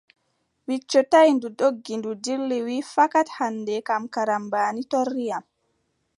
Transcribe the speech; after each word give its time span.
Wicco 0.67 1.01
taʼi, 1.11 1.29
ndu 1.35 1.47
doggi, 1.59 1.93
ndu 1.97 2.11
dilli, 2.23 2.57
wii: 2.65 2.87
fakat 2.93 3.27
hannde 3.37 3.75
kam, 3.87 4.03
karambaani 4.13 4.81
torri 4.91 5.25
am. 5.37 5.45